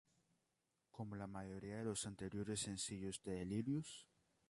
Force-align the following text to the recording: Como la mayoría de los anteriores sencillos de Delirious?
Como 0.89 1.15
la 1.15 1.27
mayoría 1.27 1.77
de 1.77 1.83
los 1.85 2.07
anteriores 2.07 2.61
sencillos 2.61 3.21
de 3.21 3.33
Delirious? 3.33 4.07